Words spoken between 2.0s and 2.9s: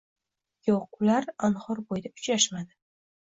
uchrashmadi.